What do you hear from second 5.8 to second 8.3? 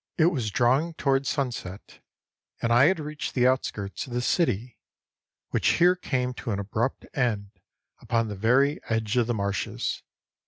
came to an abrupt end upon